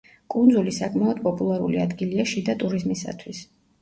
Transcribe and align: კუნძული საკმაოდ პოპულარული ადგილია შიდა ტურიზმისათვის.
კუნძული 0.35 0.71
საკმაოდ 0.77 1.21
პოპულარული 1.27 1.81
ადგილია 1.85 2.25
შიდა 2.33 2.57
ტურიზმისათვის. 2.65 3.45